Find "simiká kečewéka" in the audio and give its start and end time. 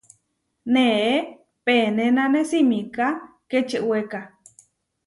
2.49-4.19